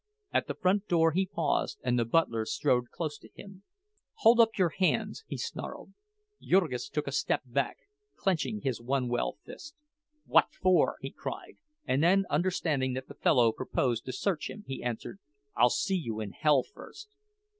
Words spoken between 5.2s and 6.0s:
he snarled.